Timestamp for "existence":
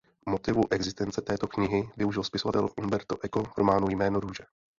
0.71-1.21